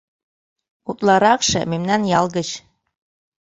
Утларакше— 0.89 1.59
мемнан 1.71 2.01
ял 2.19 2.25
гыч. 2.35 2.49